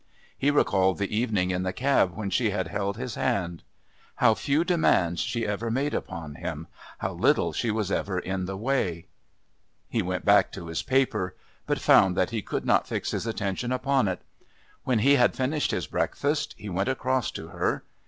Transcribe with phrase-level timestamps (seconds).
[0.35, 3.61] He recalled the evening in the cab when she had held his hand.
[4.15, 6.65] How few demands she ever made upon him;
[6.97, 9.05] how little she was ever in the way!
[9.89, 11.35] He went back to his paper,
[11.67, 14.23] but found that he could not fix his attention upon it.
[14.85, 17.83] When he had finished his breakfast he went across to her.